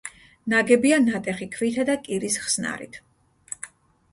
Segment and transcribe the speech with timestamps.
[0.53, 2.99] ნაგებია ნატეხი ქვითა და კირის ხსნარით.